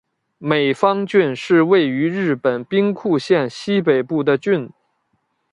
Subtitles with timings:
[0.39, 4.67] 美方郡是位于日本兵库县西北部的郡。